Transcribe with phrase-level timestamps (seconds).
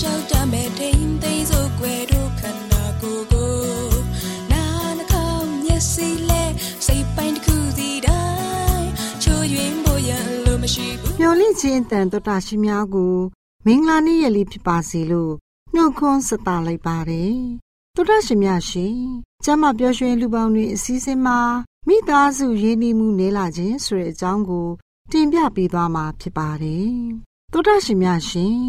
[0.00, 3.54] လိုက်လျှောက်တမဲ့ထိန်သိမ်းစို့ွယ်တို့ခန္ဓာကိုယ်ကို
[4.52, 4.64] နာ
[4.98, 6.44] နှကောင်းမျက်စိလဲ
[6.86, 8.24] စိတ်ပိုင်းတစ်ခုစီတို
[8.76, 8.88] င်း
[9.22, 10.10] ချိုးယွင်းဖို့ရ
[10.46, 13.14] လို့မရှိဘူးမျော်လင့်ခြင်းတန်တော်တာရှိများကို
[13.66, 15.32] မင်္ဂလာနေ့ရက်လေးဖြစ်ပါစေလို့
[15.74, 17.36] နှုတ်ခွန်းဆက်တာလိုက်ပါတယ်
[17.96, 18.98] တော်တာရှိများရှင်
[19.44, 21.40] ကျမပျော်ရွှင်လူပေါင်းတွေအစည်းအဝေးမှာ
[21.88, 24.68] မိသားစုရင်းနှီးမှုနေလာခြင်းဆိုတဲ့အကြောင်းကို
[25.12, 26.90] တင်ပြပေးသွားမှာဖြစ်ပါတယ်
[27.52, 28.60] တော်တာရှိများရှင်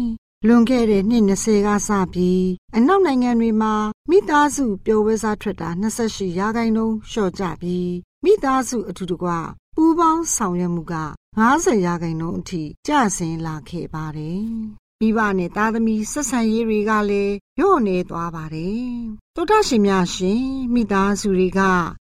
[0.46, 3.74] လွန်ခဲ့တဲ့နှစ်20ကစပြီးအနောက်နိုင်ငံတွေမှာ
[4.10, 7.92] မိသားစုပျော်ပွဲစားထွက်တာ28ရာခိုင်နှုန်းလျှော့ကျပြီး
[8.24, 9.28] မိသားစုအထူးတကွ
[9.76, 10.96] ပူးပေါင်းဆောင်ရွက်မှုက
[11.40, 14.44] 90ရာခိုင်နှုန်းအထိကျဆင်းလာခဲ့ပါတယ်။
[15.00, 18.86] မိဘနဲ့သားသမီးဆက်ဆံရေးတွေကလည်းညှော့နေသွားပါတယ်။
[19.36, 20.42] တောတရှင်များရှင်
[20.74, 21.60] မိသားစုတွေက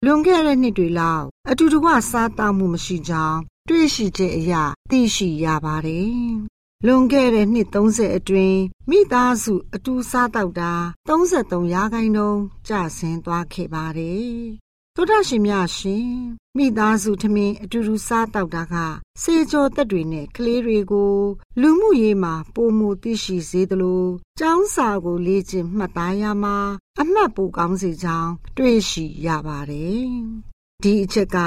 [0.05, 4.53] လွန်ခဲ့တဲ့နှစ်တွေလောက်အတူတကွစားတောက်မှုမရှိကြောင်းတွေ့ရှိချက်အရ
[4.89, 8.59] သိရှိရပါတယ် လွန်ခဲ့တဲ့နှစ်30အတွင်း
[8.89, 10.73] မိသားစုအတူစားတောက်တာ
[11.07, 14.33] 33ရာခိုင်နှုန်းကျဆင်းသွားခဲ့ပါတယ်။
[14.95, 16.09] သောတာရှင်များရှင်
[16.57, 18.75] မိသားစုထမင်းအတူတူစားတောက်တာက
[19.21, 21.13] စေကျော်သက်တွေနဲ့ကလေးတွေကို
[21.61, 24.05] လူမှုရေးမှာပုံမူသိရှိစေသလို
[24.39, 26.57] ကျောင်းစာကိုလေ့ကျင့်မှတ်သားရမှာ
[26.99, 30.07] အမှတ်ပိုကောင်းစေကြောင်းတွေ့ရှိရပါတယ်။
[30.83, 31.37] ဒီအချက်က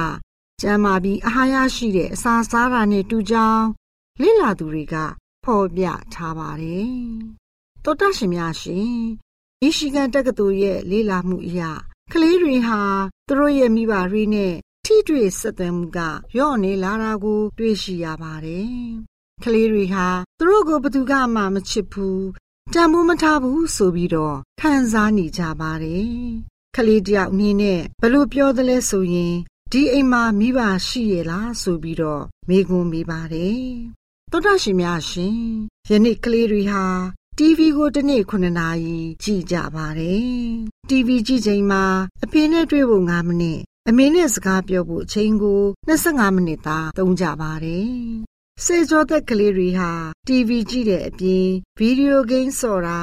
[0.60, 3.66] ကျမ်းမာပြီးအာဟာရရှိတဲ့အစာစားတာနဲ့တူကြောင်း
[4.20, 4.96] လေ့လာသူတွေက
[5.44, 6.92] ဖော်ပြထားပါတယ်။
[7.84, 8.92] တောတရှင်များရှင်
[9.60, 11.60] မီရှီဂန်တက္ကသိုလ်ရဲ့လေ့လာမှုအရ
[12.12, 12.80] ကလေးတွေဟာ
[13.26, 14.54] သူတို့ရဲ့မိဘတွေနဲ့
[14.84, 15.98] ထိတွေ့ဆက်သွယ်မှုက
[16.38, 18.72] ရော့နေလာတာကို တွေ့ရှိရပါတယ်။
[19.44, 20.06] ကလေးတွေဟာ
[20.38, 22.26] သူတို့ကိုဘသူကမှမချစ်ဘူး
[22.72, 26.06] တန်ဖိုးမထားဘူးဆိုပြီးတော့ခံစားနေကြပါတယ်။
[26.76, 29.34] ကလေးတယောက်အနေနဲ့ဘလို့ပြောသလဲဆိုရင်
[29.72, 33.62] ဒီအိမ်မှာမိဘရှိရလားဆိုပြီးတော့မေးခွန်းမေးပါတယ်
[34.34, 35.36] တော်တော်ရှင်များရှင်
[35.88, 36.84] ယနေ့ကလေးတွေဟာ
[37.38, 40.26] TV ကိုတစ်နေ့9နာရီကြည့်ကြပါတယ်။
[40.88, 41.84] TV ကြည့်ချိန်မှာ
[42.24, 47.92] အဖေနဲ့တွေ့ဖို့9မိနစ်အမေနဲ့စကားပြောဖို့အချိန်ကို25မိနစ်သာသုံးကြပါတယ်။
[48.64, 49.90] စေကျော်သက်ကလေးတွေဟာ
[50.28, 51.46] TV ကြည့်တဲ့အပြင်
[51.78, 53.00] ဗီဒီယိုဂိမ်းဆော်တာ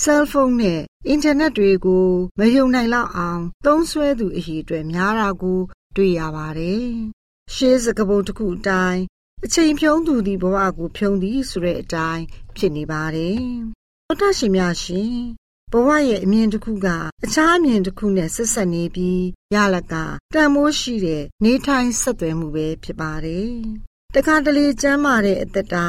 [0.00, 5.60] ဆဲလ်ဖုန်းနဲ့အင်တာနက်တွေကိုမယုံနိုင်လောက်အောင် သုံးစွဲသူအရေအတွက်များတာကို
[5.96, 6.86] တွေ့ရပါတယ်။
[7.54, 9.02] ရှေးစကပုံတစ်ခုအတိုင်း
[9.46, 12.24] အချိန်ဖြုံးသူသည်ဘဝကိုဖြုံးသည်ဆိုတဲ့အတိုင်း
[12.56, 13.38] ဖြစ်နေပါတယ်။
[14.06, 15.14] သောတာရှင်များရှင်
[15.72, 16.88] ဘဝရဲ့အမြင်တစ်ခုက
[17.24, 19.24] အခြားအမြင်တစ်ခုနဲ့ဆက်ဆက်နေပြီး
[19.54, 19.94] ရလက
[20.34, 23.52] တန်မိုးရှိတဲ့နေထိုင်ဆက်သွယ်မှုပဲဖြစ်ပါတယ်။
[24.14, 25.86] တခါတလေကျမ်းမာတဲ့အသက်တာ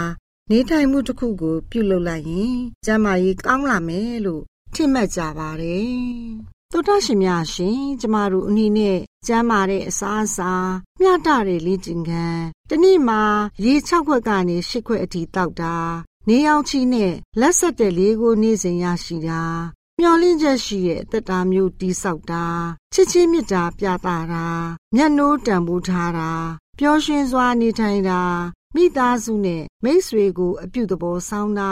[0.51, 2.55] နေထိုင်မှုတစ်ခုကို ပြုလုပ်လိုက်ရင်
[2.85, 4.43] ကျမ်းမာရေးကောင်းလာမယ်လို့
[4.73, 5.89] ထင်မှတ်ကြပါတယ်။
[6.71, 10.51] သောတာရှင်များရှင် ကျမတို့အနေနဲ့ ကျမ်းမာတဲ့အစားအစာ
[10.99, 13.21] မျှတတဲ့လေ့ကျင့်ခန်းတနေ့မှာ
[13.63, 15.75] ရေ6ခွက်ကနေ10ခွက်အထိတောက်တာ
[16.27, 19.43] နေအောင်ချီနဲ့လက်ဆက်တဲ့လေးကိုနေစဉ်ရရှိတာ
[19.99, 22.45] မျောလင့်ချက်ရှိတဲ့အသက်တာမျိုးတိဆောက်တာ
[22.93, 24.45] ချစ်ချင်းမြတ်တာပြတာတာ
[24.95, 26.31] မျက်နှိုးတန်ဖိုးထားတာ
[26.79, 28.21] ပျော်ရွှင်စွာနေထိုင်တာ
[28.75, 31.71] မိသားစုနဲ့မိတ်ဆွေကို အပြုသဘောဆောင်တာ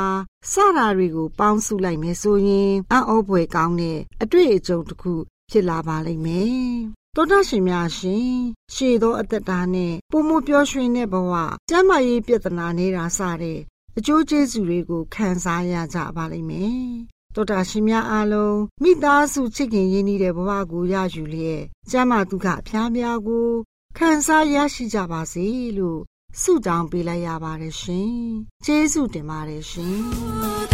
[0.51, 5.13] စတာတွေကို ပေါင်းစုလိုက်မယ်ဆိုရင်အံ့ဩဖွယ်ကောင်းတဲ့အတွေ့အကြုံတစ်ခု
[5.49, 6.77] ဖြစ်လာပါလိမ့်မယ်။
[7.15, 8.30] သောတာရှင်များရှင်
[8.74, 11.33] ရှေသောအသက်တာနဲ့ပုံမပျော်ရွှင်တဲ့ဘဝ
[11.69, 13.60] ကျမ်းမာရေးပြဿနာနေတာစတဲ့
[13.98, 16.81] အကျိုးကျေးဇူးတွေကိုခံစားရကြပါလိမ့်မယ်။
[17.36, 23.50] တောတာရှင်များအားလုံးမိသားစုချစ်ခင်ရင်းနှီးတဲ့ဘဝကိုရယူလျက်ကျမ်းမာဒုက္ခအဖျားများကို
[23.98, 25.45] ခံစားရရှိကြပါစေ
[25.77, 26.00] လို့
[26.42, 28.13] ဆုတောင်းပေးလိုက်ရပါတယ်ရှင်။
[28.66, 30.01] ကျေးဇူးတင်ပါတယ်ရှင်။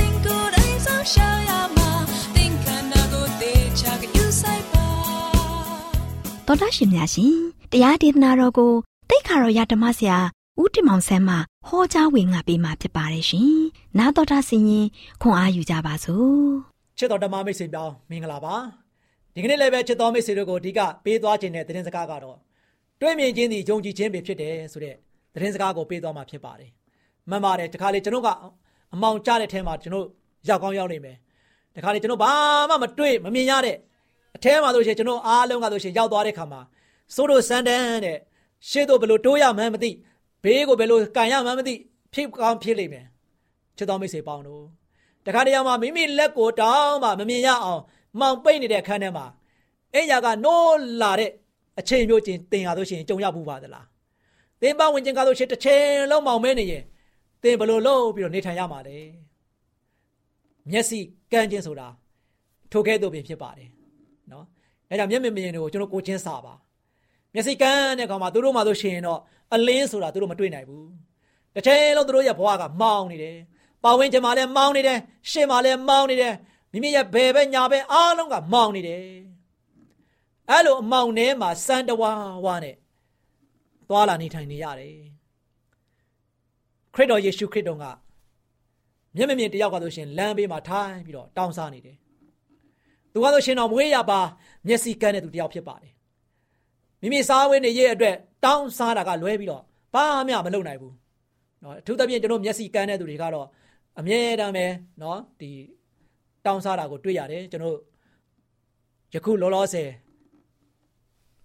[6.52, 7.36] တော်တာရှင်များရှင်
[7.72, 8.74] တရားဒေသနာတော်ကို
[9.10, 10.18] တိတ်ခါတော်ရဓမ္မဆရာ
[10.62, 11.36] ဦးတင်မောင်ဆန်းမှ
[11.68, 13.54] ဟောကြားဝင်ငါပေးมาဖြစ်ပါတယ်ရှင်။
[13.98, 14.88] နာတော်တာဆင်ရင်
[15.22, 16.48] ခွန်အားယူကြပါစို့။
[16.98, 18.56] ချစ်တော်ဓမ္မမိတ်ဆွေပြောင်းမင်္ဂလာပါ။
[19.34, 22.38] ဒီကနေ့လည်းပဲချစ်တော်မိတ်ဆွေတို့ကိုအဓိကပေးသွားခြင်းတဲ့သတင်းစကားကတော့
[23.02, 24.96] တွေ့မြင်ခြင်းသည်ယုံကြည်ခြင်းပဲဖြစ်တယ်ဆိုတဲ့
[25.34, 26.72] သတင်းစကားကိုပေးသွားမှာဖြစ်ပါတယ်။
[27.30, 28.30] မှန်ပါတယ်တခါလေကျွန်တော်က
[28.94, 30.06] အမောင်ကြတဲ့ထဲမှာကျွန်တော်
[30.50, 31.18] ရောက်ကောင်းရောက်နေမယ်။
[31.76, 32.32] တခါလေကျွန်တော်ဘာ
[32.70, 33.78] မှမတွေ့မမြင်ရတဲ့
[34.36, 36.62] အထဲမှာဆိုရှင်ကျွန်တော်အားလုံးကဆိုရှင်ရောက်သွားတဲ့ခါမှာ
[37.16, 38.18] စိုးတို့စန်တန်းတဲ့
[38.70, 39.92] ရှေ့တို့ဘလို့တိုးရမှန်းမသိ
[40.44, 41.74] ဘေးကိုဘယ်လိုကန်ရမှန်းမသိ
[42.14, 43.06] ဖြစ်ကောင်းဖြစ်လိမ့်မယ်
[43.78, 44.64] ချစ်တော်မိတ်ဆွေပေါင်းတို့
[45.26, 47.82] တခါတရံမှာမိမိလက်ကိုတောင်းမှမမြင်ရအောင်
[48.20, 49.26] မှောင်ပိတ်နေတဲ့အခန်းထဲမှာ
[49.94, 51.32] အဲ့ရကနိုးလာတဲ့
[51.80, 53.86] အချိန်မျိုးချင်းတင်ရလို့ရှိရင်ကြုံရဘူးပါသလား
[54.62, 56.84] သင်ပဝင်ချင်းကားလို့ရှိရင်တစ်ချိန်လုံးမောင်မဲနေရင်
[57.44, 58.98] သင်ဘယ်လိုလုပ်ပြီးတော့နေထိုင်ရမှာလဲ
[60.72, 61.00] မျက်စိ
[61.32, 61.88] ကန်းခြင်းဆိုတာ
[62.72, 63.70] ထိုကဲ့သို့ပင်ဖြစ်ပါတယ်
[64.34, 64.46] နော်
[64.90, 66.54] အဲ့ဒါမျက်မြင်မြင်တွေကိုကျွန်တော်ကိုချင်းစာပါ
[67.34, 69.20] မျက်စိကန်းတဲ့ကောင်မှာသူတို့မှဆိုရှင်တော့
[69.54, 70.90] အလင်းဆိုတာသူတို့မတွေ့နိုင်ဘူး
[71.56, 73.38] တစ်ချိန်လုံးသူတို့ရဲ့ဘဝကမောင်းနေတယ်
[73.84, 75.00] ပါဝင်ချင်မှလည်းမောင်းနေတယ်
[75.32, 76.34] ရှေ့မှလည်းမောင်းနေတယ်
[76.72, 79.04] မိမိရဲ့ဘယ်ပဲညာပဲအားလုံးကမောင်းနေတယ်
[80.50, 82.12] အဲ့လိုအမောင်ထဲမှာစံတဝါ
[82.46, 82.76] ဝါနဲ့
[83.90, 84.96] သွာလာနေထိုင်နေရတယ်
[86.94, 87.86] ခရစ်တော်ယေရှုခရစ်တော်က
[89.16, 91.98] မျက်မမြင်တယောက်ကဆိုရှင်လမ်းဘေးမှာထိုင်ပြီးတော့တောင်းစားနေတယ်
[93.19, 94.21] သူကဆိုရှင်တော့မွေးရပါ
[94.67, 95.93] မျက်စိကန်းတဲ့သူတယောက်ဖြစ်ပါတယ်
[97.01, 99.63] မိမိစားဝဲနေရဲ့အတွက်တောင်းစားတာကလွဲပြီးတော့
[99.95, 100.95] ဘာမှမလုပ်နိုင်ဘူး
[101.61, 103.47] เนาะအထူးသဖြင့်ကျွန်တော်မျက်စိကန်းတဲ့သူတွေကတော့
[103.99, 104.67] အမြဲတမ်းပဲ
[105.01, 105.51] เนาะဒီ
[106.45, 107.79] တောင်းစားတာကိုတွေ့ရတယ်ကျွန်တော်
[109.15, 109.91] ယခုလောလောဆယ်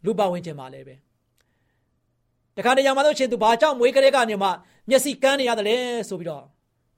[0.06, 0.96] လူပဝင်ခြင်းမှာလည်းပဲ
[2.58, 4.50] တခါတရံမှာတော့ရှင်သူဘာကြောင့်မွေးကလေးကနေမှ
[4.90, 5.78] မျက်စိကန်းနေရတယ်လဲ
[6.10, 6.44] ဆိုပြီးတော့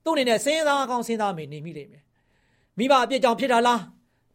[0.04, 2.02] သူ့အနေနဲ့စဉ်းစားကောင်းစဉ်းစားမိနေမိလိမ့်မယ်
[2.78, 3.80] မိဘအပြစ်ကြောင့်ဖြစ်တာလား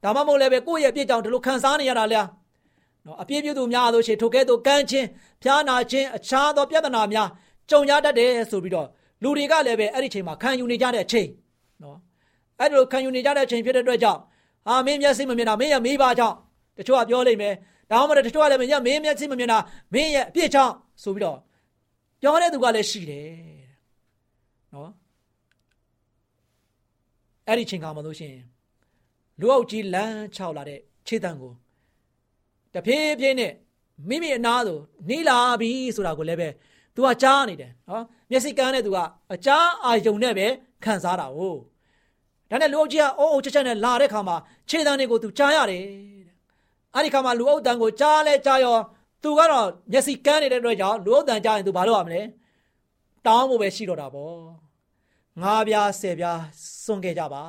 [0.03, 2.29] ဒါမှမဟုတ်လည်းပဲကိုယ့်ရဲ့အပြစ်ကြောင့်ဒီလိုခံစားနေရတာလား
[3.07, 5.09] နော်အပြည့်ပြုသူများလို့ရှိရင်ထိုကဲ့သို့ကန်းချင်း
[5.43, 7.29] ဖျားနာခြင်းအခြားသောပြဿနာများ
[7.71, 8.89] ကြုံရတတ်တယ်ဆိုပြီးတော့
[9.23, 11.29] လူတွေကလည်းပဲအဲ့ဒီချိန်မှာခံယူနေကြတဲ့အချိန်
[11.83, 11.99] နော်
[12.59, 14.21] အဲ့ဒီလိုခံယူနေကြတဲ့အချိန်ဖြစ်တဲ့အတွက်ကြောင့်
[14.69, 16.37] အာမင်းမျက်စိမမြင်တာမင်းရဲ့မိဘကြောင့်
[16.79, 17.55] တချို့ကပြောလိမ့်မယ်
[17.91, 19.59] ဒါမှမဟုတ်တချို့ကလည်းမင်းရဲ့မင်းမျက်စိမမြင်တာ
[19.95, 20.73] မင်းရဲ့အပြစ်ကြောင့်
[21.03, 21.39] ဆိုပြီးတော့
[22.21, 23.31] ပြောတဲ့သူကလည်းရှိတယ်
[24.75, 24.91] နော်
[27.49, 28.43] အဲ့ဒီချိန်ခါမှာလို့ရှိရင်
[29.42, 31.54] လူအုပ်ကြီးလမ်းချောက်လာတဲ့ခြေတံကို
[32.74, 33.54] တဖြည်းဖြည်းနဲ့
[34.10, 36.50] မိမိအနာသို့နေလာပြီဆိုတာကိုလည်းပဲ
[36.96, 38.98] तू ကကြားနေတယ်နော်မျက်စိကန်းနဲ့ तू က
[39.34, 40.48] အကြားအာယုံနဲ့ပဲ
[40.84, 41.60] ခံစားတာဟုတ်
[42.50, 44.36] ဒါနဲ့လူအုပ်ကြီးကအိုးအိုးချက်ချက်နဲ့လာတဲ့ခါမှာ
[44.70, 45.84] ခြေတံတွေကို तू ကြားရတယ်
[46.94, 48.78] အဲ့ဒီခါမှာလူအုပ်တန်ကိုကြားလဲကြားရော
[49.24, 52.22] तू ကတော့မျက်စိကန်းနေတဲ့အတွက်ကြောင့်လူအုပ်တန်ကြားရင် तू ဘာလုပ်ရမလဲ
[53.26, 54.36] တောင်းဖို့ပဲရှိတော့တာပေါ့
[55.42, 56.40] ငါးပြားဆယ်ပြား
[56.84, 57.44] စွန့်ခဲ့ကြပါ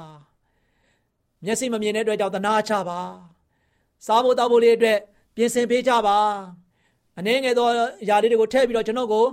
[1.44, 3.00] မျက်စိမမြင်တဲ့အတွက်ကြောင့်တနာချပါ
[4.06, 4.98] စားဖို့တောက်ဖို့လေးအတွက်
[5.36, 6.18] ပြင်ဆင်ပေးကြပါ
[7.18, 7.68] အနည်းငယ်သော
[8.08, 9.26] ຢာလေးတွေကိုထည့်ပြီးတော့ကျွန်တော်ကို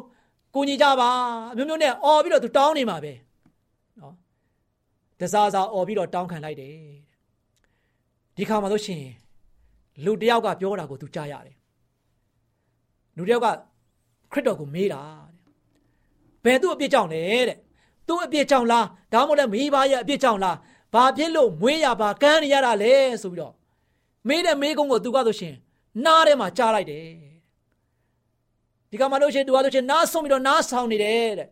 [0.53, 1.09] ကူညီကြပါ
[1.51, 3.13] အမျိုးမျိုးနဲ့អော်ပြီးတော့သူတောင်းနေမှာပဲ
[3.99, 4.13] နော်
[5.19, 6.75] တစားစားអော်ပြီးတော့တောင်းခံလိုက်တယ်
[8.37, 9.13] ဒီခါမှာလို့ရှိရင်
[10.05, 11.57] လူတယောက်ကပြောတာကိုသူကြားရတယ်
[13.17, 13.47] လူတယောက်က
[14.31, 15.01] ခရစ်တော်ကိုမေးတာ
[16.43, 17.57] ဘယ်သူ့အပြစ်ကြောင့်လဲတဲ့
[18.07, 20.57] သူ့အပြစ်ကြောင့်လားဒါမှမဟုတ်လည်းမိဘရဲ့အပြစ်ကြောင့်လား
[20.92, 23.54] ဘာဖြစ်လို့မွေးရပါကန်းနေရတာလဲဆိုပြီးတော့
[24.28, 25.54] မေးတဲ့မေးကုန်းကိုသူကဆိုရှင်
[26.04, 27.04] နားထဲမှာကြားလိုက်တယ်
[28.90, 31.48] ဒီကမှလို့ရှိရင်သူကဆိုရှင်နားဆုံးပြီးတော့နားဆောင်နေတယ်တဲ့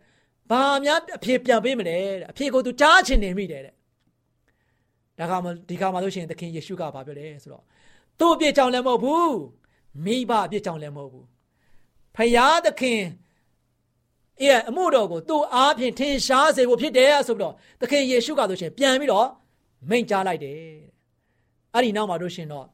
[0.50, 3.74] ဘာများအဖြေပြန်ပေးမလဲတဲ့အဖြေကိုသူကြားချင်နေမိတယ်တဲ့
[5.18, 7.64] ဒါကမှဒီခါမှလို့ရှိရင်သခင်ယေရှုကဘာပြောလဲဆိုတော့
[8.18, 9.36] သူ့အပြစ်ကြောင့်လည်းမဟုတ်ဘူး
[10.04, 11.26] မိဘအပြစ်ကြောင့်လည်းမဟုတ်ဘူး
[12.16, 13.00] ဖယားသခင်
[14.46, 19.28] ရဲ့အမှုတော်ကိုသူ့အားဖြင့်ထင်ရှားစေဖို့ဖြစ်တယ်ဆိုပြီးတော့သခင်ယေရှုကဆိုရှင်ပြန်ပြီးတော့
[19.88, 20.56] မိန့်ကြားလိုက်တယ်
[21.74, 22.66] အဲ့ဒီနောက်မှာတို့ရှင်တော့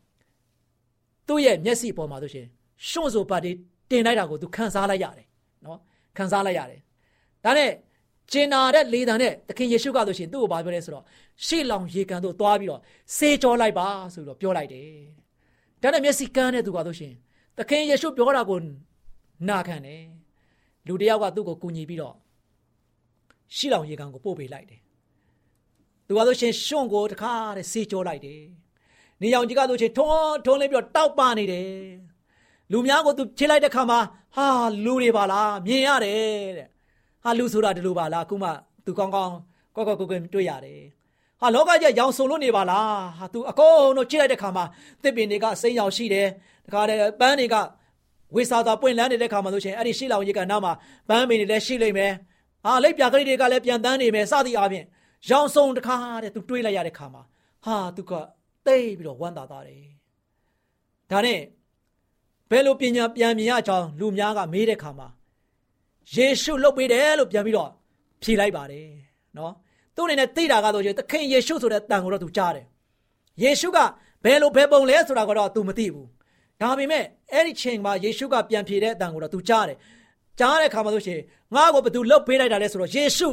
[1.29, 2.47] သူ့ရဲ့မျက်စိပေါ်မှာဆိုရှင်
[2.89, 3.51] ရှွန့်ဆိုပါတီ
[3.91, 5.27] တင်လိုက်တာကိုသူခံစားလိုက်ရတယ်
[5.65, 5.79] နော်
[6.17, 6.81] ခံစားလိုက်ရတယ်
[7.45, 7.71] ဒါနဲ့
[8.33, 11.05] ကျင်နာတဲ့လေတံနဲ့သခင်ယေရှုကဆိုရှင်သူ့ကိုဘာပြောလဲဆိုတော့
[11.47, 12.81] ရှေ့လောင်ရေကန်တို့သွားပြီးတော့
[13.17, 14.89] စေကြောလိုက်ပါဆိုပြီးတော့ပြောလိုက်တယ်
[15.83, 17.13] ဒါနဲ့မျက်စိကန်းတဲ့သူကဆိုရှင်
[17.59, 18.59] သခင်ယေရှုပြောတာကို
[19.49, 20.03] နာခံတယ်
[20.89, 22.15] လူတယောက်ကသူ့ကိုကူညီပြီးတော့
[23.57, 24.81] ရှေ့လောင်ရေကန်ကိုပို့ပေးလိုက်တယ်
[26.07, 28.43] သူကဆိုရှင်ရှွန့်ကိုတခါတဲ့စေကြောလိုက်တယ်
[29.21, 31.69] နေရောင်ကြီးကဆိုရှင်ထုံးထုံးလေးပြီးတော့တောက်ပနေတယ်
[32.73, 34.01] လူများကိုသူခြေလိုက်တဲ့ခါမှာ
[34.37, 34.47] ဟာ
[34.85, 36.69] လူတွေပါလားမြင်ရတယ်တဲ့
[37.25, 38.49] ဟာလူဆိုတာဒီလိုပါလားအခုမှ
[38.85, 39.35] သူကောင်းကောင်း
[39.75, 40.81] ကောက်ကောက်ကွယ်ကွယ်တွေ့ရတယ်
[41.41, 44.65] ဟာလောကကြီးရောင်စုံလို့နေပါလားဟာသူအကုန်လုံးခြေလိုက်တဲ့ခါမှာ
[45.03, 46.29] တစ်ပင်တွေကစိမ့်ရောင်ရှိတယ်
[46.67, 47.57] တခါတည်းပန်းတွေက
[48.35, 50.73] ဝေစာသာပွင့်လန်းနေတဲ့ခါမှာဆိုရှင်အဲ့ဒီရှိလောင်ကြီးကနောက်မှာ
[51.09, 52.13] ပန်းပင်တွေလည်းရှိလိမ့်မယ်
[52.65, 54.85] ဟာလက်ပြကလေးတွေကလည်းပြန်တန်းနေမယ်စသည်အားဖြင့်
[55.31, 57.23] ရောင်စုံတခါတဲ့သူတွေးလိုက်ရတဲ့ခါမှာ
[57.65, 58.13] ဟာသူက
[58.67, 59.85] တိတ်ပြီးတော့ဝမ်းသာသားတယ်
[61.11, 61.41] ဒါနဲ့
[62.51, 65.09] ဘယ်လိုပညာပြန်မြင်ရကြောင်းလူများကမေးတဲ့ခါမှာ
[66.15, 67.71] ယေရှုလုတ်ပေးတယ်လို့ပြန်ပြီးတော့
[68.23, 68.89] ဖြေလိုက်ပါတယ်
[69.37, 69.53] နော်
[69.97, 72.67] သူ့အနေနဲ့သိတာကတော့သခင်ယေရှုဆိုတဲ့တန်ကိုတော့သူကြားတယ်
[73.43, 73.79] ယေရှုက
[74.25, 76.09] ဘယ်လိုဘယ်ပုံလဲဆိုတာကတော့ तू မသိဘူး
[76.61, 79.79] ဒါပေမဲ့အဲ့ဒီချိန်မှာယေရှုကပြန်ဖြေတဲ့အတန်ကိုတော့ तू ကြားတယ်
[80.39, 81.21] ကြားတဲ့ခါမှာဆိုရှင်
[81.55, 83.29] ငါ့ကိုဘယ်သူလုတ်ပေးလိုက်တာလဲဆိုတော့ယေရှု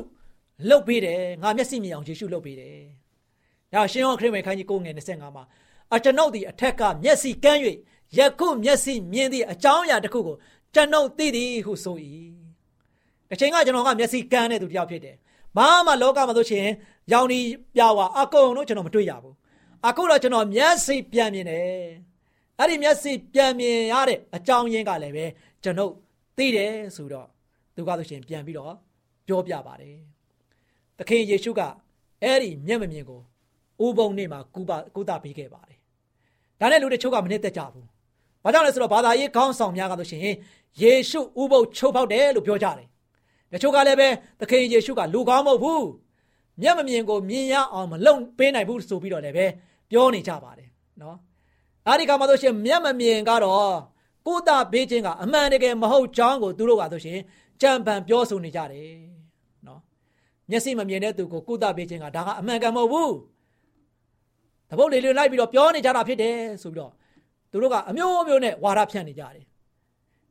[0.70, 2.78] လုတ်ပေးတယ်ငါမျက်စိမြင်အောင်ယေရှုလုတ်ပေးတယ်
[3.74, 5.44] ဒါရှင်ယောခရစ်ဝင်ခန်းကြီး9ငယ်25မှာ
[5.96, 7.60] အကျွန်ုပ်ဒီအထက်ကမျက်စိကန်း၍
[8.18, 10.36] ယခုမျက်စိမြင်သည့်အကြောင်းအရာတစ်ခုကို
[10.74, 11.98] ကျွန်ုပ်သိသည်ဟုဆို၏
[13.30, 15.16] တစ်ချိန်ကကျွန်တော်ကမျက်စိကန်းတဲ့သူတယောက်ဖြစ်တယ်
[15.58, 16.68] ဘာမှလောကမှာဆိုရှင်
[17.12, 17.40] ရောင်ဒီ
[17.76, 19.36] ပြဝါအကုန်လုံးကျွန်တော်မတွေ့ရဘူး
[19.88, 22.11] အခုတော့ကျွန်တော်မျက်စိပြန်မြင်တယ်
[22.62, 25.26] အဲ့ဒီမျက်စိပြန်မြင်ရတဲ့အကြောင်းရင်းကလည်းပဲ
[25.64, 25.94] ကျွန်ုပ်
[26.38, 27.28] သိတယ်ဆိုတော့
[27.76, 28.74] သူကဆိုရှင်ပြန်ပြီးတော့
[29.28, 29.98] ပြောပြပါတယ်
[30.98, 31.62] သခင်ယေရှုက
[32.24, 33.22] အဲ့ဒီမျက်မမြင်ကို
[33.86, 35.80] ဥပုံနေ့မှာကုပကုသပေးခဲ့ပါတယ်
[36.60, 37.86] ဒါနဲ့လူတချို့ကမနစ်သက်ကြဘူး။
[38.44, 40.22] ဘာကြောင့်လဲဆိုတော့ဘာသာရေးခေါင်းဆောင်များကဆိုရှင်
[40.82, 42.88] ယေရှုဥပုပ်ချိုးဖောက်တယ်လို့ပြောကြတယ်။
[43.54, 44.08] တချို့ကလည်းပဲ
[44.40, 45.84] သခင်ယေရှုကလူကောင်းမဟုတ်ဘူး။
[46.62, 49.46] မျက်မမြင်ကိုမြင်ရအောင်မလုံပေးနိုင်ဘူးဆိုပြီးတော့လည်းပဲ
[49.92, 50.70] ပြောနေကြပါတယ်
[51.02, 51.18] နော်။
[51.88, 53.76] အဲဒီကမှဆိုရှင်မျက်မမြင်ကတော့
[54.28, 57.20] ကိုတာဘေးချင်းကအမှန်တကယ်မဟုတ်ကြောင်းကိုသူတို့ကဆိုရှင်
[57.62, 58.92] ကြံပန်ပြောဆိုနေကြတယ်
[59.68, 59.80] နော်။
[60.50, 63.12] မျက်စိမမြင်တဲ့သူကိုကိုတာဘေးချင်းကဒါကအမှန်ကန်မဟုတ်ဘူး။
[64.70, 66.92] တပုတ်လေးလေးလိုက်ပြီးတော့ပြောနေကြတာဖြစ်တယ်ဆိုပြီးတော့
[67.52, 69.46] သူတို့ကအမျိုးမျိုးနဲ့ဝါဒဖြန့်နေကြတယ်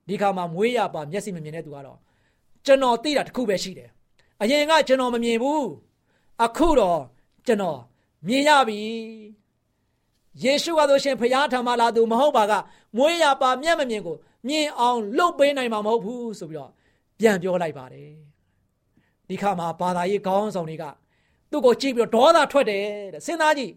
[0.09, 1.99] ဒီခါမှာမွေးရပါမျက်စိမမြင်တဲ့သူကတော့
[2.67, 3.91] ကျွန်တော်သိတာတစ်ခုပဲရှိတယ်
[4.43, 5.67] အရင်ကကျွန်တော်မမြင်ဘူး
[6.45, 7.01] အခုတော့
[7.47, 7.79] ကျွန်တော်
[8.27, 8.81] မြင်ရပြီ
[10.43, 12.53] ယေရှုကဆိုရှင်ဖခင်ထံမှလာသူမဟုတ်ပါက
[12.97, 14.17] မွေးရပါမျက်မမြင်ကို
[14.49, 16.71] မြင်အောင်လှုပ်ပေးနိုင်မှာမဟုတ်ဘူးဆိုပြီးတော့
[17.19, 18.11] ပြန်ပြောလိုက်ပါတယ်
[19.29, 20.85] ဒီခါမှာဘာသာရေးခေါင်းဆောင်တွေက
[21.51, 22.85] သူ့ကိုကြည့်ပြီးတော့ဒေါသထွက်တယ်
[23.15, 23.73] တဲ့စဉ်းစားကြည့်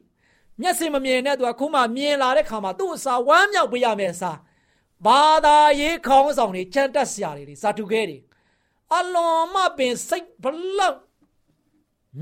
[0.62, 4.38] မျက်စိမမြင်တဲ့သူကခုမှမြင်လာတဲ့ခါမှာသူ့အစာဝမ်းမြောက်ပေးရမယ်အစား
[5.06, 8.18] ဘာသာရေးခေါင်းဆောင်တွေချမ်းတက်စရာတွေစာတူခဲတွေ
[8.98, 10.46] အလွန်မှပင်စိတ်ဘ
[10.78, 10.98] လောက်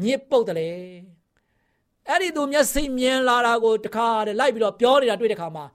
[0.04, 0.70] ညစ်ပုတ်တယ်လေ
[2.12, 5.66] အဲ့ဒီသူမျက်စိမြင်လာတာကိုတခါတည်းလိုက်ပြီးတော့ပြောနေတာတွေ့တဲ့ခါမှာ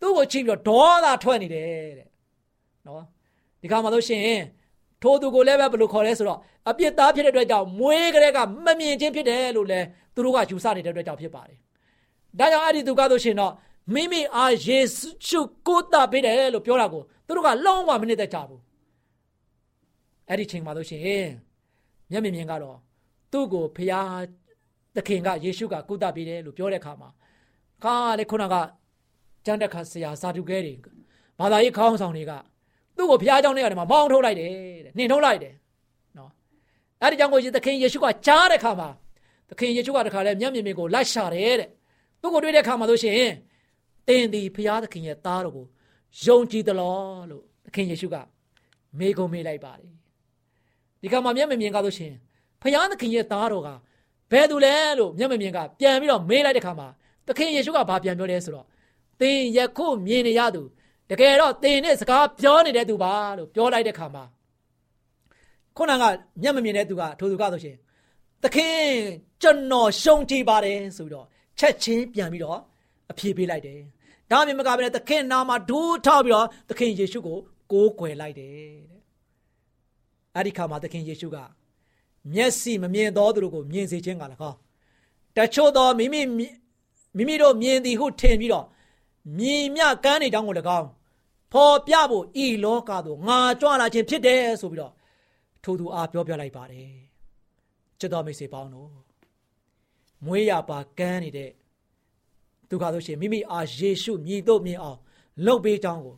[0.00, 1.66] သူ့ကိုချိန်ပြီးတော့ဒေါသထွက်နေတယ်
[1.98, 2.08] တဲ့
[2.86, 3.02] နော်
[3.62, 4.42] ဒီခါမှာလို့ရှိရင်
[5.02, 6.38] ထိုသူကိုလည်းပဲဘယ်လိုခေါ်လဲဆိုတော့
[6.70, 11.58] အပြစ်သားဖြစ်တဲ့အတွက်ကြောင့်မွေးကလေးကမမြင်ချင်းဖြစ်တယ်လို့လည်းသူတို့ကယူဆနေတဲ့အတွက်ကြောင့်ဖြစ်ပါတယ်
[12.38, 13.52] ဒါကြောင့်အဲ့ဒီသူကဆိုရှင်တော့
[13.94, 14.78] မိမိအားယေ
[15.26, 18.60] ရှုကိုတာပေးတယ်လို့ပြောတာကိုသူတို့ကလုံးဝမနစ်သက်ကြဘူး
[20.28, 21.00] အဲ့ဒီချိန်မှာဆိုရှင်
[22.10, 22.76] မျက်မြင်မြင်ကတော့
[23.32, 24.22] သူ့ကိုဖျား
[24.96, 27.08] သခင်ကယေရှုကကုသပေးတယ်လို့ပြောတဲ့အခါမှာ
[27.84, 28.54] ကားလေခုနက
[29.44, 30.74] ကျမ်းတက်ခါဆရာစာတုကဲတွေ
[31.38, 32.32] ဘာသာရေးခေါင်းဆောင်တွေက
[32.96, 34.50] သူ့ကိုဘုရားကျောင်းထဲကနေမှမောင်းထုတ်လိုက်တယ်
[34.84, 35.54] တဲ့နှင်ထုတ်လိုက်တယ်
[36.18, 36.30] နော်
[37.02, 38.88] အဲ့ဒီကြောင့်ကိုသခင်ယေရှုကကြားတဲ့အခါမှာ
[39.50, 41.68] သခင်ယေရှုကတခါလဲမျက်မြင်မြင်ကိုလိုက်ရှာတယ်တဲ့
[42.20, 43.30] သူ့ကိုတွေ့တဲ့အခါမှာဆိုရှင်
[44.08, 45.66] တင်းဒီဘုရားသခင်ရဲ့သားတော်ကို
[46.24, 48.16] ယုံကြည်သလားလို့သခင်ယေရှုက
[48.98, 49.92] မေးခွန်းမေးလိုက်ပါတယ်
[51.02, 52.12] ဒီကမှာမျက်မြင်မြင်ကားဆိုရှင်
[52.62, 53.68] ဘုရားသခင်ရဲ့သားတော်က
[54.30, 56.88] ဘယ်သူလဲလို့မျက်မမြင်ကပြန်ပြီးတော့မေးလိုက်တဲ့ခါမှာ
[57.26, 58.66] သခင်ယေရှုကဘာပြန်ပြောလဲဆိုတော့
[59.20, 60.62] သင်ယခုမြင်နေရသူ
[61.10, 64.24] တကယ်တော့သင်နဲ့စကားပြောနေတဲ့သူပါလို့ပြောလိုက်တဲ့ခါမှာ
[65.76, 66.04] ခုနက
[66.42, 67.76] မျက်မမြင်တဲ့သူကထိုသူကဆိုရှင်
[68.42, 68.78] သခင်
[69.42, 71.26] ကျွန်တော်ရှုံးကြည့်ပါတယ်ဆိုပြီးတော့
[71.58, 72.58] ချက်ချင်းပြန်ပြီးတော့
[73.10, 73.80] အပြေးပေးလိုက်တယ်။
[74.30, 77.38] ဒါမှမကဘဲသခင်နာမှာဒူးထောက်ပြီးတော့သခင်ယေရှုကို
[77.72, 78.50] ကိုးကွယ်လိုက်တယ်
[78.90, 79.02] တဲ့။
[80.36, 81.38] အဲ့ဒီခါမှာသခင်ယေရှုက
[82.34, 84.58] မျက်စိမမြင်သောသူတို့ကိုမြင်စေခြင်းက၎င်း
[85.36, 88.66] တချို့သောမိမိမိမိတို့မြင်သည်ဟုထင်ပြီးတော့
[89.38, 90.88] မြင်မြကန်းနေတောင်းကို၎င်း
[91.52, 94.92] ဖော်ပြဖို့ဤလောကသို့ငါကြွလာခြင်းဖြစ်တယ်ဆိုပြီးတော့
[95.64, 96.90] ထိုသူအားပြောပြလိုက်ပါတယ်
[97.98, 98.90] ချစ်တော်မိတ်ဆွေပေါင်းတို့
[100.26, 101.50] မွေးရပါကန်းနေတဲ့
[102.68, 104.98] သူကဆိုရှင်မိမိအားယေရှုမြည်တို့မြင်အောင်
[105.44, 106.16] လှုပ်ပေးကြောင်းကို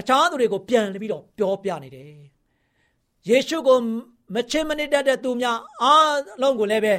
[0.00, 2.06] အခြားသူတွေကိုပြန်ပြီးတော့ပြောပြနေတယ်
[3.28, 3.78] ယေရှုကို
[4.34, 6.94] မချစ်မနစ်တတ်တဲ့သူများအားလုံးကိုလည်းပဲ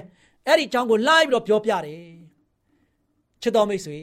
[0.48, 2.04] အဲ့ဒီအကြောင်းကိုလိုက်ပြီးတော့ပြောပြတယ်
[3.42, 4.00] ချစ်တော်မိတ်ဆွေ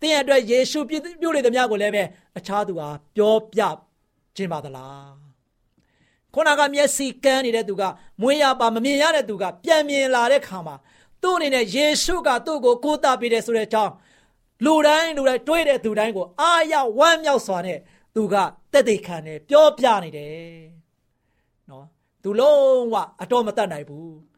[0.00, 2.02] သင်အတွက်ယေရှုပြုလေသမျှကိုလည်းပဲ
[2.38, 3.60] အခြားသူဟာပြောပြ
[4.36, 5.14] ခြင်းပါသလား
[6.34, 7.82] ခုနကမျက်စိကန်းနေတဲ့သူက
[8.20, 10.76] မွေးရပါမမြင်ရတဲ့သူကပြန်မြင်လာတဲ့ခါမှာ
[11.22, 13.92] သူ့အနေနဲ့ယေရှုကသူ့ကိုကိုးတာပေးတယ်ဆိုတဲ့အကြောင်း
[14.64, 17.78] လူတိုင်းလူတိုင်းတွေးတဲ့သူတိုင်းကိုအာရဝမ်းမြောက်စွာနဲ့
[18.14, 18.34] သူက
[18.72, 20.62] တက်သိခံတယ်ပြောပြနေတယ်
[21.70, 21.86] နော်
[22.22, 24.30] သူလုံးဝအတော်မတတ်နိုင်ဘူး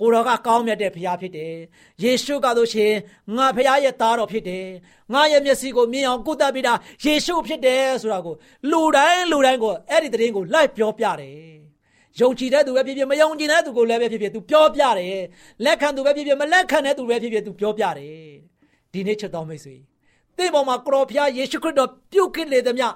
[0.00, 1.54] ကိုတော်ကကောင်းမြတ်တဲ့ဖခင်ဖြစ်တယ်။
[2.02, 2.94] ယေရှုကဆိုရှင်
[3.36, 4.66] ငါဖခင်ရဲ့သားတော်ဖြစ်တယ်။
[5.12, 8.34] ငါရဲ့မျက်စိကိုမြင်အောင်ကုသပေးတာယေရှုဖြစ်တယ်ဆိုတာကို
[8.70, 11.36] လူတိုင်းလူတိုင်းကိုအဲ့ဒီသတင်းကိုလိုက်ပြောပြတယ်။
[12.20, 15.20] ယုံကြည်တဲ့သူပဲဖြစ်ဖြစ်မယုံကြည်တဲ့သူကိုလည်းပဲဖြစ်ဖြစ်သူပြောပြတယ်။
[15.64, 18.20] လက်ခံသူပဲဖြစ်ဖြစ်မလက်ခံတဲ့သူပဲဖြစ်ဖြစ်သူပြောပြတယ်။
[18.92, 19.76] ဒီနေ့ချက်တော်မိတ်ဆွေ။
[20.36, 22.86] ဒီပေါ်မှာကရောဖခင်ယေရှုခရစ်တော်ပြုတ်ခစ်လေသမျှ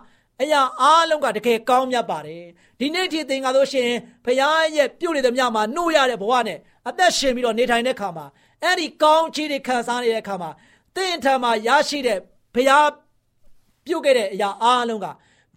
[0.42, 2.44] အရာအားလုံးကတကယ်ကောင်းမြတ်ပါတယ်
[2.80, 3.90] ဒီနေ့ထိသင်္ကာလို့ရှင်
[4.24, 4.38] ဖခင်
[4.76, 8.26] ရဲ့ပြုတ်နေတဲ့မြမှာနှုတ်ရတဲ့ဘဝနဲ့အသက်ရှင်ပြီးတော့နေထိုင်တဲ့ခါမှာ
[8.62, 10.50] အဲ့ဒီကောင်းချီးတွေခံစားနေတဲ့ခါမှာ
[10.96, 12.18] သင်ထံမှာရရှိတဲ့
[12.54, 12.90] ဖခင်
[13.86, 15.06] ပြုတ်ခဲ့တဲ့အရာအားလုံးက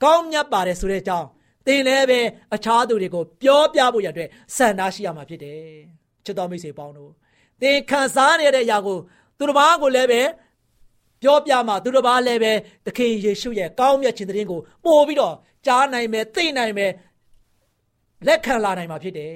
[0.04, 1.28] ကောင်းမြတ်ပါတယ်ဆိုတဲ့အကြောင်း
[1.66, 2.20] သင်လည်းပဲ
[2.56, 5.62] အခြားသူတွေကိုပြောပြဖို့ရတဲ့ဆန္ဒရှိရမှာဖြစ်တယ်
[6.26, 7.12] ချစ်တော်မိတ်ဆွေပေါင်းတို့
[7.62, 8.98] သင်ခံစားနေတဲ့အရာကို
[9.38, 10.22] သူတစ်ပါးကိုလည်းပဲ
[11.22, 12.54] ပြောပြမှသူတစ်ပါးလည်းပဲ
[12.86, 16.92] သခင်ယေရှုရဲ့ကောင်းမြတ်ခြင်းတဲ့ရင်ကိုပို့ပြီးတော့ကြားနိုင်မယ်သိနိုင်မယ်
[18.28, 19.34] လက်ခံလာနိုင်မှာဖြစ်တယ်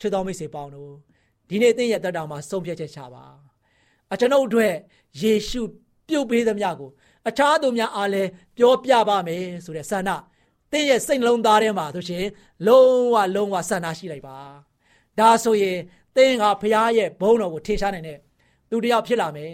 [0.00, 0.92] ချစ်တော်မိတ်ဆွေပေါင်းတို့
[1.48, 3.24] ဒီနေ့သင်ရဲ့တက်တောင်မှာဆုံးဖြတ်ချက်ချပါ
[4.12, 4.72] အကျွန်ုပ်တို့
[5.22, 5.62] ယေရှု
[6.08, 6.90] ပြုတ်ပေးသမျှကို
[7.28, 10.10] အခြားသူများအားလည်းပြောပြပါမယ်ဆိုတဲ့ဆန္ဒ
[10.72, 12.24] သင်ရဲ့စိတ်လုံးသားထဲမှာဆိုရှင်
[12.66, 14.38] လုံးဝလုံးဝဆန္ဒရှိလိုက်ပါ
[15.18, 15.78] ဒါဆိုရင်
[16.16, 18.18] သင်ကဘုရားရဲ့ဘုန်းတော်ကိုထင်ရှားနိုင်တဲ့
[18.70, 19.52] သူတယောက်ဖြစ်လာမယ်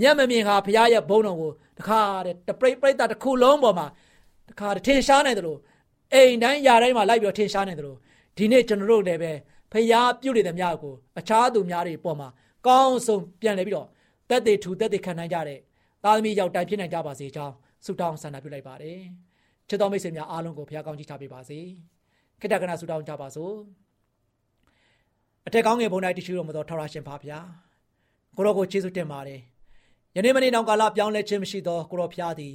[0.00, 3.86] မျက်မမြင်ဟာဘုရားရဲ့ဘုန်းတော်ကိုတခါတဲ့တပိတ်ပိတ်တာတစ်ခုလုံးပေါ်မှာ
[4.50, 5.58] တခါထင်ရှားနိုင်တယ်လို့
[6.14, 7.98] အိမ်တိုင်းຢာတိုင်းမှာလိုက်ပြီးထင်ရှားနိုင်တယ်လို့
[8.36, 9.32] ဒီနေ့ကျွန်တော်တို့လည်းပဲ
[9.72, 12.28] ဖျားပြုတ်နေတဲ့များကိုအခြားသူများတွေပေါ်မှာ
[12.66, 13.88] ကောင်းဆုံးပြန်လဲပြီးတော့
[14.30, 15.58] တက်သေးထူတက်သေးခံနိုင်ကြတဲ့
[16.04, 19.00] သားသမီးရောက်တိုင်ဖြစ်နိုင်ကြပါစေကြောင်းဆုတောင်းဆန္ဒပြုလိုက်ပါတယ်
[19.68, 21.58] ချစ်တော်မိတ်ဆွေများအားလုံးကိုဖျားကောင်းကြီးချပေးပါစေ
[22.40, 23.54] ခိတ္တကနာဆုတောင်းကြပါစို့
[25.46, 27.46] အထက်ကောင်းငယ်ဘုံတိုင်းတရှိတော်မတော်ထာဝရရှင်ဖာဖျား
[28.36, 29.40] ကိုရောကိုကျေးဇူးတင်ပါတယ်
[30.16, 32.54] ယနေ့မနေ့တောင်ကာလပြောင်းလဲခြင်းမရှိသောကိုရောဖျားသည်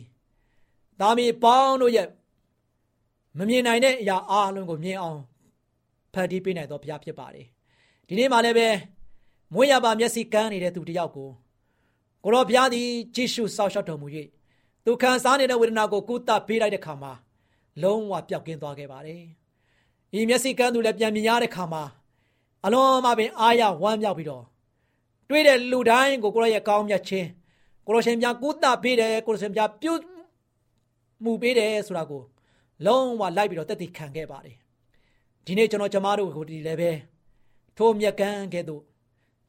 [1.00, 2.08] သားမီးပေါင်းတို့ရဲ့
[3.38, 5.20] မမြင်နိုင်တဲ့အရာအားလုံးကိုမြင်အောင်
[6.14, 7.48] ဖန်တီးပေးနိုင်သောဘုရားဖြစ်ပါတယ်
[8.08, 8.68] ဒီနေ့မှလည်းပဲ
[9.54, 11.30] မွေးရပါမျက်စိကန်းနေတဲ့သူတယောက်ကို
[12.24, 14.08] ကိုရောဘုရားသည်ကြည့်ရှုစောင့်ရှောက်တော်မူ၍
[14.86, 17.14] သူခံစားနေတဲ့ဝေဒနာကိုကုသပေးလိုက်တဲ့ခါမှာ
[17.82, 19.24] လုံးဝပျောက်ကင်းသွားခဲ့ပါတယ်။
[20.18, 21.84] ဤမျက်စိကန်းသူလည်းပြန်မြင်ရတဲ့ခါမှာ
[22.66, 24.46] အလွန်မှပင်အားရဝမ်းမြောက်ပြီးတော့
[25.32, 27.28] တွေ့တဲ့လူတိုင်းကိုကိုရောရဲ့ကောင်းမြတ်ခြင်း
[27.86, 29.94] ကိုရောရှင်ပြကုသပေးတယ်ကိုရောရှင်ပြပြု
[31.24, 32.22] မှုပေးတယ်ဆိုတာကို
[32.86, 34.58] လုံးဝလိုက်ပြီးတော့တက်တည်ခံခဲ့ပါတယ်
[35.46, 36.92] ဒီနေ့ကျွန်တော်ကျမတို့ကိုဒီလည်းပဲ
[37.78, 38.82] ထိုးမြက်ကန်းကဲ့သို့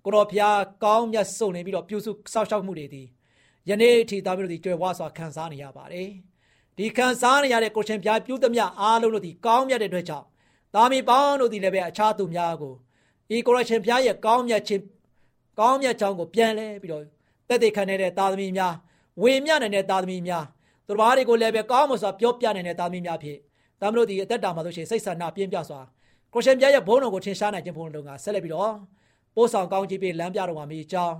[0.05, 3.03] ကိုတော်ဖျားကောင်းမြတ်စုံနေပြီးတော့ပြုစုစောက်ရှောက်မှုတွေဒီ
[3.69, 6.11] ယနေ့အထိသားမျိုးတို့ဒီကြွယ်ဝစွာခံစားနေရပါတယ်
[6.79, 10.27] ဒီခံစားနေရတဲ့ကိုရှင်ဖျားပြုသမျှအားလုံးတို့ဒီကောင်းမြတ်တဲ့အတွက်ကြောင့်
[10.75, 12.75] သားမီးပေါင်းတို့ဒီလည်းပဲအခြားသူများကို
[13.37, 14.83] ဤကိုရရှင်ဖျားရဲ့ကောင်းမြတ်ခြင်း
[15.59, 17.05] ကောင်းမြတ်ကြောင်းကိုပြန်လဲပြီးတော့
[17.49, 18.75] တက်တဲ့ခံနေတဲ့သားသမီးများ
[19.23, 20.45] ဝေမျှနိုင်တဲ့သားသမီးများ
[20.87, 23.39] သူတော်ဘာတွေကိုလည်းပဲကောင်းမွန်စွာပြောပြနိုင်တဲ့သားသမီးများဖြစ်
[23.81, 25.81] ဒါမလို့ဒီအသက်တာမှာဆိုရှင်စိတ်ဆန္ဒပြင်းပြစွာ
[26.35, 28.73] ကိုရှင်ပြရဲ့ဘုန်းတော်ကိုထင်ရှားနိုင်ခြင်းဘုန်းတော်ကဆက်လက်ပြီးတော့
[29.37, 31.17] ပို့ဆောင်ကောင်းချီးပေးလမ်းပြတော်မှာမိကြောင်း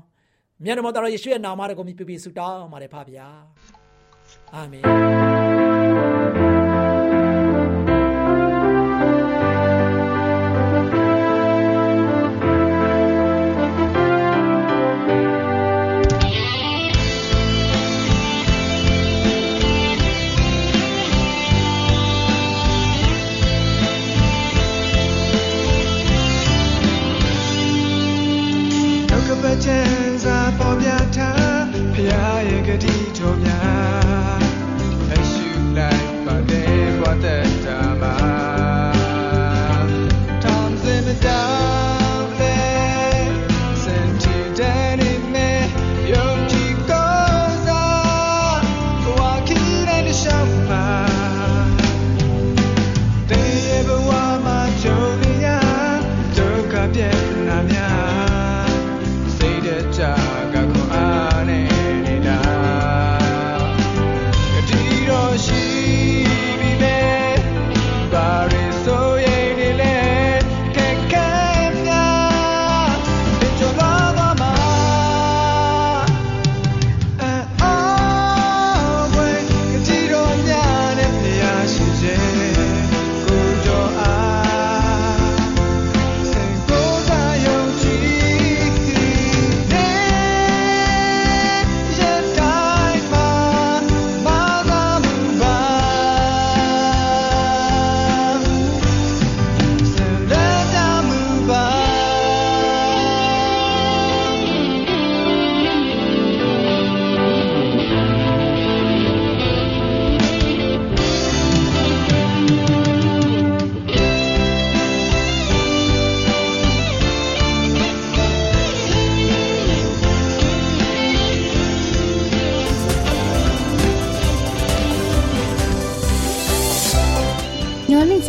[0.65, 3.29] မြတ်တော်တော်ယေရှုရဲ့နာမတော်ကိုမြည်ပြီးဆုတောင်းပါတယ်ဖပါဗျာ
[4.55, 5.42] အာမင်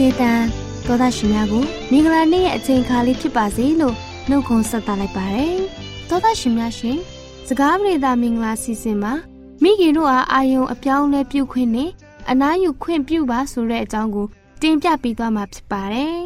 [0.04, 0.42] ကျေးတန်
[0.86, 3.96] သောသားရှင်များကိုမင်္ဂလာနေ့ရဲ့အချိန်အခါလေးဖြစ်ပါစေလို့
[4.30, 5.58] နှုတ်ခွန်းဆက်သလိုက်ပါတယ်
[6.10, 6.98] သောသားရှင်များရှင်
[7.48, 9.14] စကားပြေတာမင်္ဂလာစီစဉ်မှာ
[9.64, 11.90] မိခင်တို့အားအာယုံအပြောင်းလဲပြုခွင့်နဲ့
[12.32, 14.28] အနားယူခွင့်ပြုပါဆိုတဲ့အကြောင်းကို
[14.62, 16.18] တင်ပြပေးသွားမှာဖြစ်ပါတယ်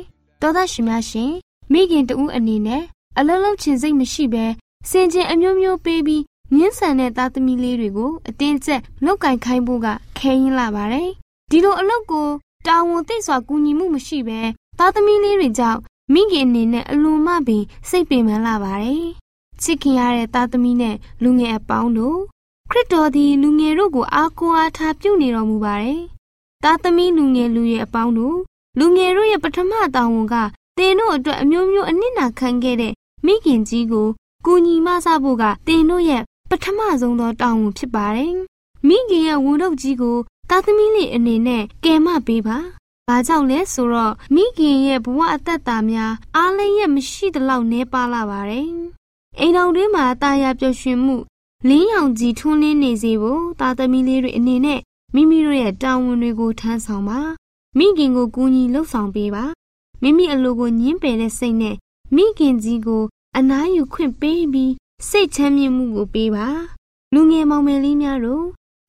[0.41, 1.31] သောသားရှင်များရှင်
[1.71, 2.83] မိခင်တဦးအနေနဲ့
[3.19, 4.45] အလုံးလုံးချင်စိတ်မရှိဘဲ
[4.89, 6.23] စင်ကျင်အမျိုးမျိုးပေးပြီး
[6.55, 9.87] ညှင်းဆန်တဲ့သားသမီးလေးတွေကိုအတင်းကျပ်လောက်ကင်ခိုင်းဖို့က
[10.17, 11.09] ခဲရင်လာပါတယ်
[11.51, 12.27] ဒီလိုအလုပ်ကို
[12.67, 14.39] တာဝန်သိစွာကူညီမှုမရှိဘဲ
[14.77, 15.79] သားသမီးလေးတွေကြောင့်
[16.13, 19.05] မိခင်အနေနဲ့အလွန်မှပင်စိတ်ပင်ပန်းလာပါတယ်။
[19.61, 22.19] ချစ်ခင်ရတဲ့သားသမီးနဲ့လူငယ်အပေါင်းတို့
[22.71, 26.01] ခရစ်တော်သည်လူငယ်တို့ကိုအားကိုးအားထားပြုနေတော်မူပါတယ်။
[26.63, 28.37] သားသမီးလူငယ်လူရဲ့အပေါင်းတို့
[28.79, 30.35] လူငယ်တို့ရဲ့ပထမတာဝန်က
[30.77, 32.93] တင်တို့အတွက်အမျိုးမျိုးအနစ်နာခံခဲ့တဲ့
[33.25, 34.07] မိခင်ကြီးကို
[34.45, 38.33] ကူညီမဆဖို့ကတင်တို့ရဲ့ပထမဆုံးသောတာဝန်ဖြစ်ပါတယ်။
[38.87, 40.17] မိခင်ရဲ့ဝန်ထုတ်ကြီးကို
[40.49, 42.57] သားသမီးလေးအနေနဲ့ကယ်မပေးပါ။
[43.07, 48.67] ဘာကြောင့်လဲဆိုတော့မိခင်ရဲ့ဘဝအသက်တာများအားလည်းရဲ့မရှိသလောက်နှဲပါလာပါတယ်။
[49.39, 51.15] အိမ်တော်တွင်းမှာတာယာပျော်ရွှင်မှု
[51.69, 54.79] လင်းရောင်ကြီးထွန်းလင်းနေစေဖို့သားသမီးလေးတွေအနေနဲ့
[55.15, 57.19] မိမိတို့ရဲ့တာဝန်တွေကိုထမ်းဆောင်ပါ။
[57.77, 59.43] မိခင်ကိုကူညီလှုပ်ဆောင်ပေးပါ။
[60.01, 61.75] မိမိအလိုကိုညှင်းပယ်တဲ့စိတ်နဲ့
[62.15, 63.03] မိခင်ကြီးကို
[63.37, 64.73] အနားယူခွင့်ပေးပြီး
[65.09, 66.47] စိတ်ချမ်းမြေ့မှုကိုပေးပါ။
[67.13, 68.45] လူငယ်မောင်မယ်လေးများတို့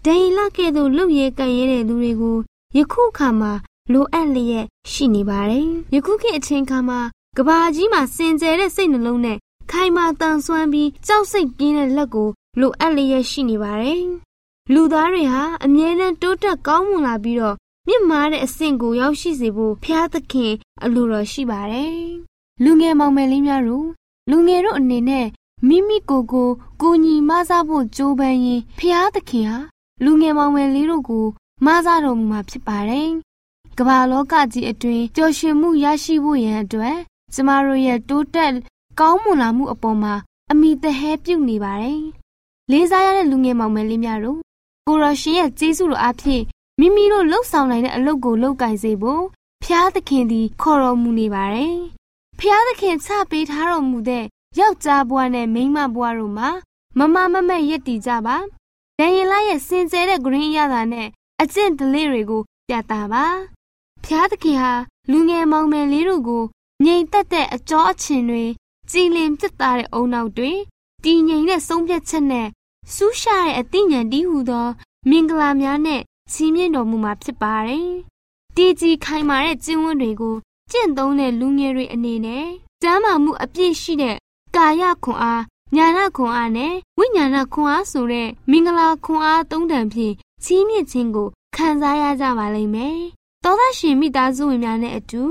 [0.08, 2.36] ဒိန်လကဲ့သို့လှုပ်ရဲကဲ့ရဲတဲ့လူတွေကို
[2.76, 3.52] ယခုခါမှာ
[3.92, 7.00] လိုအပ်လျက်ရှိနေပါတယ်။ယခုခေတ်အချိန်ခါမှာ
[7.36, 9.38] ကဘာကြီးမှာစင်ကြယ်တဲ့စိတ်နှလုံးနဲ့
[9.70, 12.28] ခိုင်မာတန်ဆွမ်းပြီးကြောက်စိတ်ပြင်းတဲ့လက်ကို
[12.60, 14.02] လိုအပ်လျက်ရှိနေပါတယ်။
[14.72, 17.56] လူသားတွေဟာအမြဲတမ်းတိုးတက်ကောင်းမွန်လာပြီးတော့
[17.88, 20.52] မြင့်မားတဲ့အဆင့်ကိုရောက်ရှိစေဖို့ဖျားသခင်
[20.84, 21.96] အလိုတော်ရှိပါတယ်။
[22.64, 23.88] လူငယ်မောင်မယ်လေးများတို့
[24.30, 25.26] လူငယ်တို့အနေနဲ့
[25.68, 26.48] မိမိကိုယ်ကို
[26.82, 29.58] ကိုညီမဆဖို့ကြိုးပမ်းရင်ဖျားသခင်ဟာ
[30.04, 31.26] လူငယ်မောင်မယ်လေးတို့ကို
[31.64, 33.08] မဆတော်မူမှာဖြစ်ပါတယ်။
[33.78, 36.96] ကမ္ဘာလောကကြီးအတွင်းပျော်ရွှင်မှုရရှိဖို့ရန်အတွက်
[37.34, 38.52] ကျမတို့ရဲ့တိုးတက်
[39.00, 40.14] ကောင်းမွန်လာမှုအပေါ်မှာ
[40.50, 42.00] အမိသဟဲပြုနေပါတယ်။
[42.70, 44.38] လေးစားရတဲ့လူငယ်မောင်မယ်လေးများတို့
[44.86, 46.42] ကိုရရှင်ရဲ့ကျေးဇူးတော်အဖြစ်
[46.80, 49.24] မိမိတို့လှုပ်ဆောင်နိုင်တဲ့အလုပ်ကိုလုပ်ကင်စေဖို့
[49.64, 51.76] ဖျားသခင်သည်ခေါ်တော်မူနေပါတယ်။
[52.38, 54.24] ဖျားသခင်ချပေးထားတော်မူတဲ့
[54.58, 56.50] ယောက်ျားဘဝနဲ့မိန်းမဘဝတို့မှာ
[56.98, 58.36] မမမမက်ရည်တည်ကြပါ
[59.00, 61.08] ဒန်ရင်လာရဲ့စင်ကြဲတဲ့ဂရင်းရတာနဲ့
[61.42, 63.24] အကျင့်ဒလေးတွေကိုပြတာပါ
[64.04, 64.72] ဖျားသခင်ဟာ
[65.10, 66.44] လူငယ်မောင်မယ်လေးတို့ကို
[66.84, 68.44] ငြိမ်သက်တဲ့အကြောအချင်းတွေ
[68.90, 70.52] ကြည်လင်ပြတ်သားတဲ့အုံနောက်တွေ
[71.04, 72.48] တည်ငြိမ်တဲ့ဆုံးဖြတ်ချက်နဲ့
[72.94, 74.66] စူးရှာတဲ့အသိဉာဏ်တည်ဟူသော
[75.10, 76.00] မင်္ဂလာများနဲ့
[76.32, 77.90] ချီးမြှင့်တော်မူမှာဖြစ်ပါတယ်။
[78.56, 80.36] တည်ကြည်ခိုင်မာတဲ့ကျင့်ဝတ်တွေကို
[80.70, 82.46] ကျင့်သုံးတဲ့လူငယ်တွေအနေနဲ့
[82.82, 84.16] ကျမ်းမာမှုအပြည့်ရှိတဲ့
[84.56, 85.42] ကာယခွန်အား
[85.76, 92.98] ညာနာခွန်အားနဲ့ဝိညာဏခွန်အားဆိုတဲ့မင်္ဂလာခွန်အားသုံးတန်ဖြင့်ချီးမြှင့်ခြင်းကိုခံစားရကြပါလိမ့်မယ်။
[93.44, 95.22] သောသားရှင်မိသားစုဝင်များနဲ့အတူ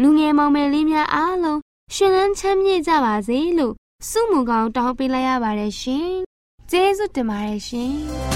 [0.00, 1.60] လူငယ်မောင်မယ်လေးများအားလုံး
[1.94, 3.74] ရှင်လန်းချမ်းမြေ့ကြပါစေလို့
[4.08, 6.10] ဆုမွန်ကောင်းတောင်းပေးလိုက်ရပါတယ်ရှင်။
[6.70, 7.96] ကျေးဇူးတင်ပါတယ်ရှင်။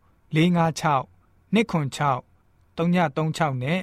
[0.35, 1.05] 656
[1.55, 2.23] 296
[2.77, 3.79] 336နဲ့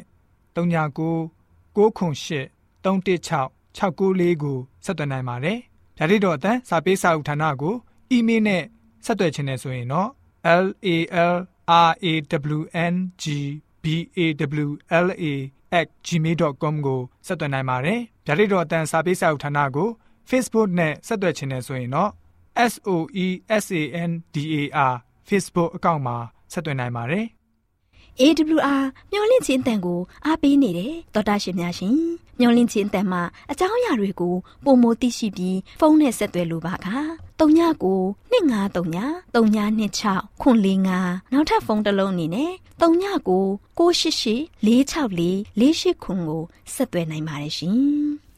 [0.54, 1.30] 39
[1.74, 5.58] 98 316 694ကိုဆက်သွင်းနိုင်ပါတယ်။
[5.98, 7.74] ဒါ့အပြင်အတန်းစာပေးစာဥထာဏာကို
[8.10, 8.62] အီးမေးလ်နဲ့
[9.04, 10.08] ဆက်သွယ်ခြင်းနဲ့ဆိုရင်တော့
[10.62, 10.96] l a
[11.32, 12.12] l r a
[12.56, 12.60] w
[12.92, 13.24] n g
[13.82, 13.84] b
[14.16, 14.20] a
[14.66, 14.68] w
[15.06, 15.24] l a
[16.06, 19.88] @gmail.com ကိုဆက်သွင်းနိုင်ပါတယ်။ဒါ့အပြင်အတန်းစာပေးစာဥထာဏာကို
[20.30, 22.10] Facebook နဲ့ဆက်သွယ်ခြင်းနဲ့ဆိုရင်တော့
[22.72, 22.90] S O
[23.24, 23.26] E
[23.62, 24.56] S A N D A
[24.92, 24.94] R
[25.28, 26.16] Facebook အကောင့်မှာ
[26.52, 27.26] ဆက်သွင်းနိုင်ပါတယ်။
[28.20, 28.82] AWR
[29.12, 31.96] မျော်လင့်ခြင်းအတန်ကိုအားပေးနေတယ်တော်တာရှင်များရှင်
[32.40, 34.34] မျော်လင့်ခြင်းအတန်မှာအကြောင်းအရာတွေကို
[34.64, 36.76] ပုံမသိရှိပြီးဖုန်းနဲ့ဆက်သွယ်လိုပါက
[37.40, 43.38] 39 2939 3926ခွန်45နောက်ထပ်ဖုန်းတစ်လုံးအနေနဲ့39
[43.78, 45.20] 688 464
[45.60, 46.42] 48ခွန်ကို
[46.74, 47.78] ဆက်သွယ်နိုင်ပါတယ်ရှင်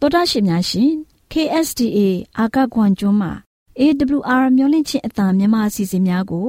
[0.00, 0.90] တော်တာရှင်များရှင်
[1.32, 1.98] KSTA
[2.38, 3.32] အာကခွန်ကျွန်းမှာ
[3.80, 6.48] AWR မျော်လင့်ခြင်းအတန်မြန်မာအစီအစဉ်များကို